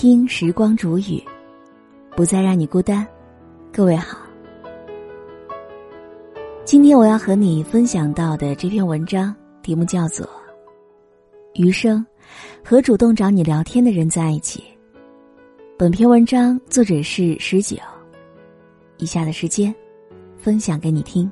[0.00, 1.20] 听时光煮雨，
[2.14, 3.04] 不再让你孤单。
[3.72, 4.16] 各位好，
[6.64, 10.24] 今天我要和你分享到的这篇文章题目叫做
[11.54, 12.06] 《余生
[12.64, 14.60] 和主动找你聊天的人在一起》。
[15.76, 17.76] 本篇文章作者是十九。
[18.98, 19.74] 以下的时间，
[20.36, 21.28] 分享给你听。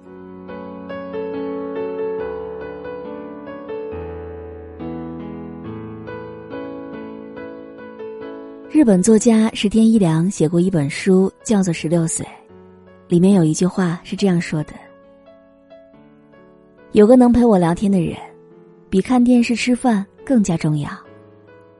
[8.76, 12.26] 日本作家石田一良写过一本书，叫做《十六岁》，
[13.08, 14.74] 里面有一句话是这样说的
[16.92, 18.18] ：“有个能陪我聊天的人，
[18.90, 20.90] 比看电视、吃饭更加重要。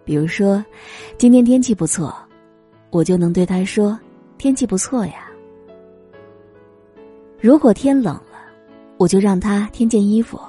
[0.06, 0.64] 比如说，
[1.18, 2.16] 今天天气不错，
[2.88, 4.00] 我就能对他说
[4.38, 5.30] ：‘天气不错呀。’
[7.38, 8.38] 如果天冷了，
[8.96, 10.40] 我就让他添件衣服。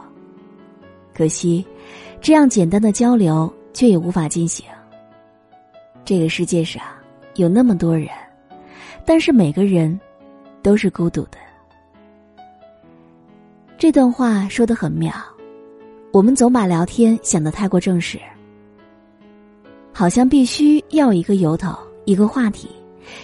[1.14, 1.68] 可惜，
[2.22, 4.66] 这样简单的交流却也无法进行。”
[6.08, 6.82] 这个世界上
[7.36, 8.08] 有那么多人，
[9.04, 10.00] 但是每个人
[10.62, 11.38] 都是孤独的。
[13.78, 15.14] 这段话说的很妙，
[16.14, 18.18] 我们总把聊天想得太过正式，
[19.92, 22.70] 好像必须要一个由头、一个话题，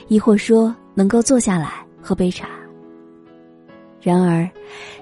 [0.09, 2.49] 亦或说能够坐下来喝杯茶。
[4.01, 4.45] 然而，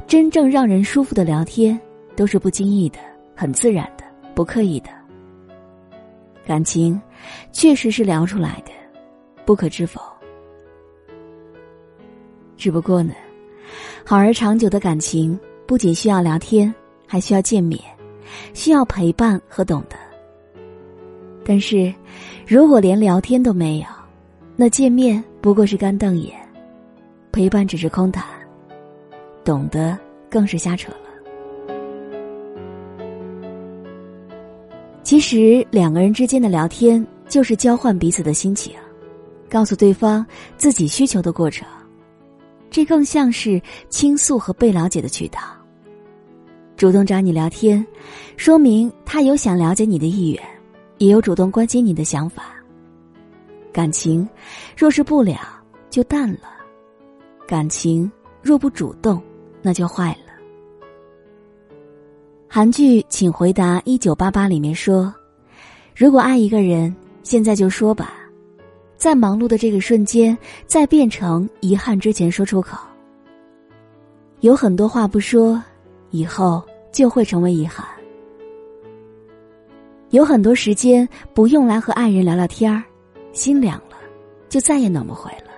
[0.06, 1.82] 真正让人舒服的聊天，
[2.16, 3.00] 都是不经意的、
[3.36, 4.04] 很自然的、
[4.36, 4.90] 不刻意的。
[6.46, 7.00] 感情，
[7.52, 8.72] 确实是聊出来的，
[9.46, 10.02] 不可知否？
[12.58, 13.14] 只不过呢，
[14.06, 16.74] 好而长久的感情不仅需要聊天，
[17.08, 17.80] 还需要见面，
[18.54, 19.96] 需要陪伴和懂得。
[21.44, 21.94] 但是，
[22.46, 23.86] 如果连聊天都没有，
[24.56, 26.40] 那见面不过是干瞪眼，
[27.32, 28.24] 陪伴只是空谈，
[29.44, 29.98] 懂得
[30.30, 31.11] 更是瞎扯了。
[35.12, 38.74] 其实，两个人之间的聊天就是交换彼此的心情，
[39.50, 41.68] 告诉对方自己需求的过程。
[42.70, 45.42] 这更像是倾诉和被了解的渠道。
[46.78, 47.86] 主动找你聊天，
[48.38, 50.42] 说明他有想了解你的意愿，
[50.98, 52.44] 也有主动关心你的想法。
[53.74, 54.26] 感情
[54.78, 55.42] 若是不了，
[55.90, 56.48] 就淡了；
[57.46, 58.10] 感情
[58.42, 59.22] 若不主动，
[59.62, 60.31] 那就坏了。
[62.53, 65.16] 韩剧《请回答一九八八》里面说
[65.95, 68.12] ：“如果爱一个人，现在就说吧，
[68.97, 72.78] 在忙碌的这个瞬间，在变成遗憾之前说出口。
[74.41, 75.63] 有很多话不说，
[76.09, 77.88] 以后就会成为遗憾。
[80.09, 82.83] 有很多时间不用来和爱人聊聊天儿，
[83.31, 83.95] 心凉了，
[84.50, 85.53] 就再也暖不回了。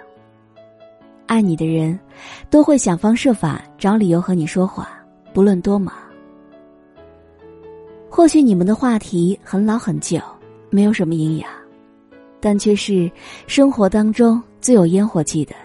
[1.26, 2.00] 爱你的人，
[2.52, 4.90] 都会想方设法找理由和你说话，
[5.34, 5.92] 不论多忙。”
[8.16, 10.20] 或许你们的话题很老很旧，
[10.70, 11.50] 没有什么营养，
[12.40, 13.12] 但却是
[13.48, 15.56] 生活当中最有烟火气的、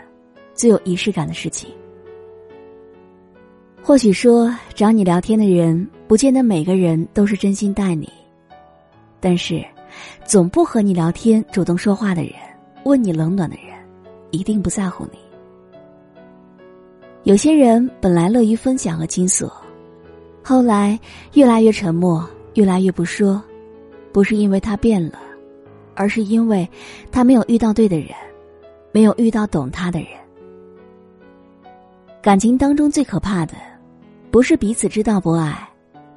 [0.54, 1.68] 最有仪式感的事情。
[3.82, 8.10] 或许说找你聊天的人，不见得每个人都是真心待你，
[9.20, 9.62] 但是，
[10.24, 12.32] 总不和你聊天、主动说话的人，
[12.84, 13.76] 问你冷暖的人，
[14.30, 15.18] 一定不在乎你。
[17.24, 19.52] 有些人本来乐于分享和倾诉，
[20.42, 20.98] 后来
[21.34, 22.26] 越来越沉默。
[22.58, 23.40] 越来越不说，
[24.12, 25.20] 不是因为他变了，
[25.94, 26.68] 而是因为
[27.12, 28.08] 他没有遇到对的人，
[28.90, 30.08] 没有遇到懂他的人。
[32.20, 33.54] 感情当中最可怕的，
[34.32, 35.56] 不是彼此知道不爱，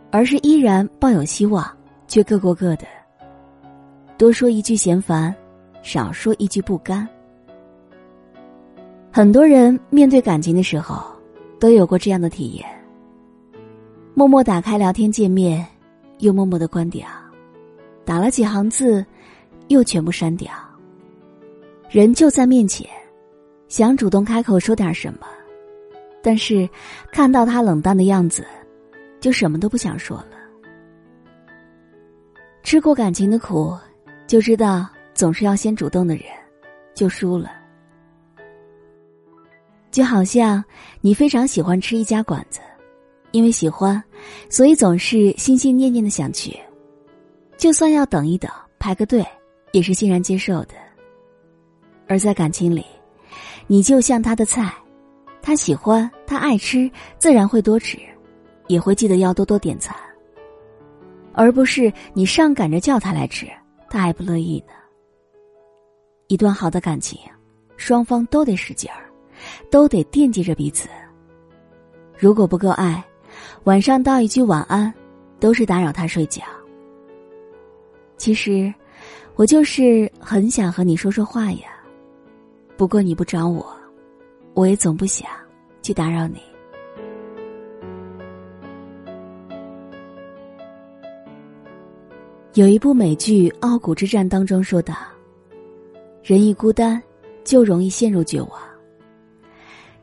[0.09, 1.63] 而是依然抱有希望，
[2.07, 2.87] 却各过各的。
[4.17, 5.35] 多说一句嫌烦，
[5.83, 7.07] 少说一句不甘。
[9.11, 11.03] 很多人面对感情的时候，
[11.59, 12.67] 都有过这样的体验：
[14.15, 15.63] 默默打开聊天界面。
[16.21, 17.07] 又默默的关掉，
[18.05, 19.05] 打了几行字，
[19.67, 20.51] 又全部删掉。
[21.89, 22.89] 人就在面前，
[23.67, 25.27] 想主动开口说点什么，
[26.23, 26.69] 但是
[27.11, 28.45] 看到他冷淡的样子，
[29.19, 30.27] 就什么都不想说了。
[32.63, 33.75] 吃过感情的苦，
[34.27, 36.25] 就知道总是要先主动的人，
[36.93, 37.51] 就输了。
[39.89, 40.63] 就好像
[41.01, 42.61] 你非常喜欢吃一家馆子。
[43.33, 44.03] 因为喜欢，
[44.49, 46.57] 所以总是心心念念的想去，
[47.57, 49.25] 就算要等一等排个队，
[49.71, 50.75] 也是欣然接受的。
[52.07, 52.85] 而在感情里，
[53.67, 54.73] 你就像他的菜，
[55.41, 57.97] 他喜欢，他爱吃，自然会多吃，
[58.67, 59.95] 也会记得要多多点餐。
[61.33, 63.47] 而不是你上赶着叫他来吃，
[63.89, 64.73] 他还不乐意呢。
[66.27, 67.19] 一段好的感情，
[67.77, 69.09] 双方都得使劲儿，
[69.69, 70.89] 都得惦记着彼此。
[72.17, 73.03] 如果不够爱。
[73.63, 74.93] 晚上道一句晚安，
[75.39, 76.43] 都是打扰他睡觉。
[78.17, 78.73] 其实，
[79.35, 81.69] 我就是很想和你说说话呀。
[82.77, 83.65] 不过你不找我，
[84.53, 85.29] 我也总不想
[85.81, 86.39] 去打扰你。
[92.55, 94.93] 有一部美剧《傲骨之战》当中说道
[96.21, 97.01] ：“人一孤单，
[97.45, 98.51] 就容易陷入绝望。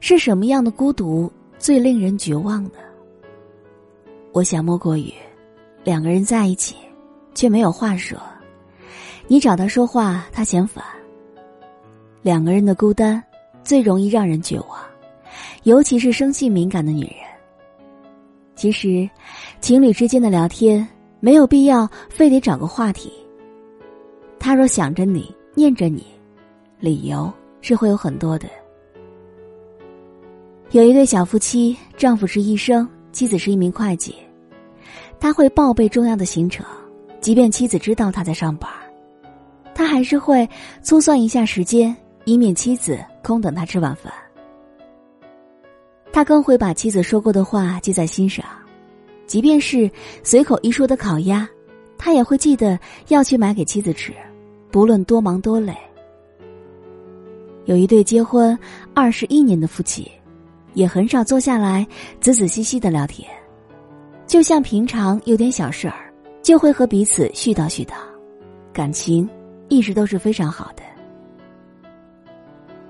[0.01, 2.71] 是什么样的孤独最令人绝望呢？”
[4.33, 5.13] 我想莫过于，
[5.85, 6.77] 两个人在一起，
[7.35, 8.19] 却没有话说。
[9.27, 10.85] 你找他说话，他嫌烦。
[12.23, 13.23] 两个人的孤单，
[13.63, 14.79] 最容易让人绝望，
[15.65, 17.15] 尤其是生性敏感的女人。
[18.55, 19.09] 其实，
[19.61, 20.89] 情侣之间的聊天。
[21.21, 23.13] 没有必要非得找个话题。
[24.39, 26.07] 他若想着你，念着你，
[26.79, 27.29] 理由
[27.61, 28.47] 是会有很多的。
[30.71, 34.15] 有一对小夫妻，丈夫是医生，妻子是一名会计。
[35.21, 36.65] 他会报备重要的行程，
[37.21, 38.71] 即便妻子知道他在上班，
[39.75, 40.49] 他还是会
[40.83, 44.13] 粗算一下时间，以免妻子空等他吃晚饭。
[46.13, 48.45] 他更会把妻子说过的话记在心上。
[49.27, 49.91] 即便是
[50.23, 51.47] 随口一说的烤鸭，
[51.99, 52.79] 他也会记得
[53.09, 54.13] 要去买给妻子吃，
[54.71, 55.77] 不论多忙多累。
[57.67, 58.59] 有一对结婚
[58.95, 60.11] 二十一年的夫妻，
[60.79, 61.85] 也很少坐下来
[62.21, 63.29] 仔仔细细的聊天，
[64.29, 67.95] 就像平常有点小事儿，就会和彼此絮叨絮叨，
[68.73, 69.29] 感情
[69.69, 70.83] 一直都是非常好的。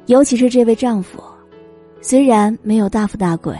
[0.04, 1.22] 尤其是这位丈夫，
[2.02, 3.56] 虽然没有大富大贵，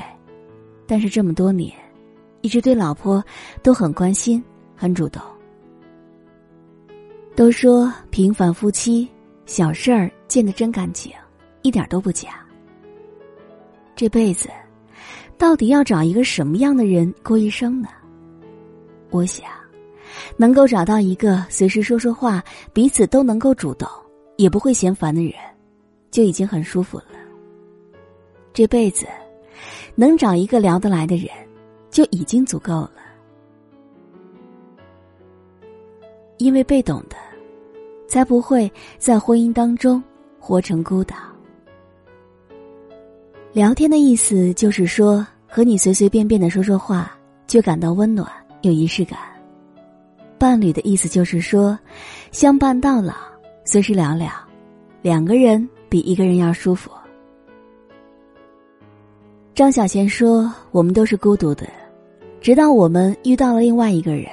[0.87, 1.73] 但是这么多年。
[2.43, 3.25] 一直对老婆
[3.63, 4.45] 都很关心，
[4.77, 5.21] 很主动。
[7.35, 9.09] 都说平凡夫妻
[9.47, 11.13] 小事儿见得真感情，
[11.63, 12.47] 一点都不假。
[13.99, 14.49] 这辈子，
[15.37, 17.89] 到底要找一个什么样的人过一生呢？
[19.11, 19.45] 我想，
[20.37, 22.41] 能够找到一个随时说说话、
[22.73, 23.89] 彼此都能够主动，
[24.37, 25.33] 也不会嫌烦的人，
[26.13, 27.07] 就已经很舒服了。
[28.53, 29.05] 这辈子，
[29.97, 31.29] 能找一个聊得来的人。
[31.91, 32.93] 就已经足够了，
[36.37, 37.17] 因为被懂的，
[38.07, 40.01] 才不会在婚姻当中
[40.39, 41.17] 活成孤岛。
[43.59, 47.11] 聊天的意思就是说，和你随随便便的说说话，
[47.49, 49.19] 就感到温暖有仪式感。
[50.39, 51.77] 伴侣的意思就是说，
[52.31, 53.15] 相伴到老，
[53.65, 54.31] 随时聊聊，
[55.03, 56.89] 两个人比一个人要舒服。
[59.57, 61.67] 张小娴说：“我们都是孤独的，
[62.41, 64.27] 直到我们遇到了另外一个人，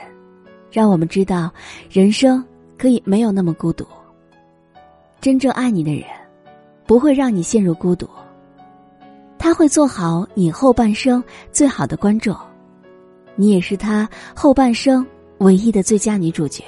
[0.69, 1.51] 让我们知道
[1.89, 2.45] 人生
[2.77, 3.87] 可以没有那么孤独。
[5.19, 6.03] 真正爱你的人，
[6.85, 8.07] 不会让你陷入孤独。
[9.45, 12.35] 他会做好你后半生最好的观众，
[13.35, 15.05] 你也是他后半生
[15.37, 16.63] 唯一的最佳女主角。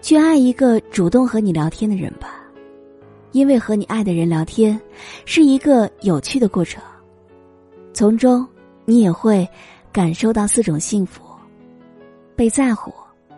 [0.00, 2.42] 去爱一个主动和你聊天的人吧。”
[3.32, 4.80] 因为和你爱的人聊天，
[5.26, 6.82] 是一个有趣的过程，
[7.92, 8.48] 从中
[8.86, 9.46] 你也会
[9.92, 11.22] 感受到四种幸福：
[12.34, 12.90] 被在乎、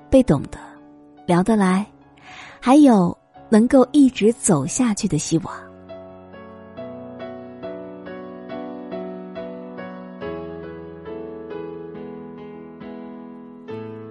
[0.08, 0.58] 被懂得、
[1.26, 1.84] 聊得来，
[2.60, 3.18] 还有
[3.48, 5.67] 能够一直走下去的希望。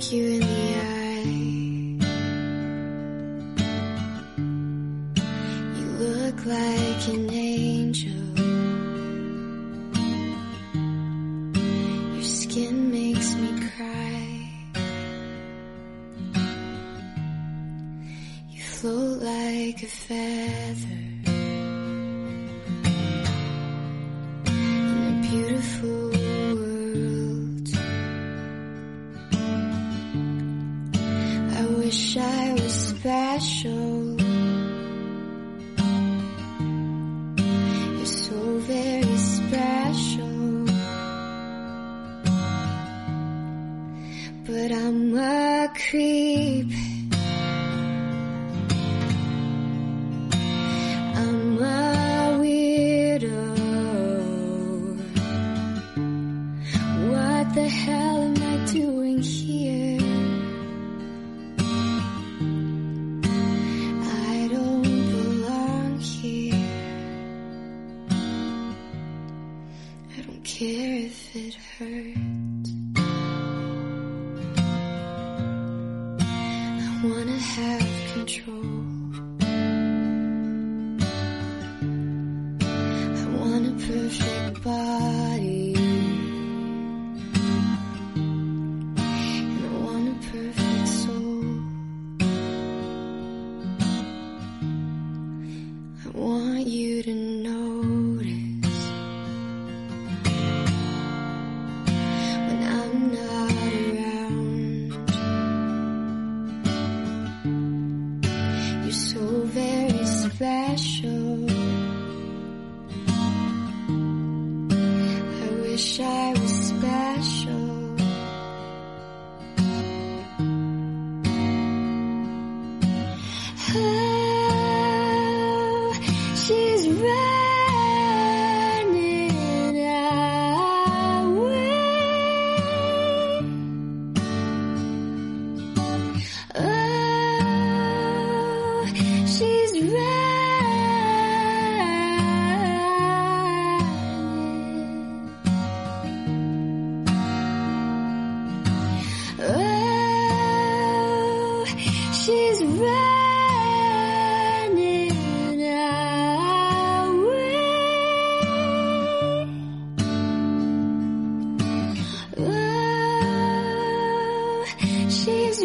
[0.00, 0.46] Look you in the
[0.80, 1.24] eye.
[5.76, 8.12] You look like an angel.
[12.14, 14.50] Your skin makes me cry.
[18.48, 21.19] You float like a feather.
[44.90, 45.12] I'm
[45.72, 46.99] creep.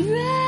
[0.08, 0.45] rain.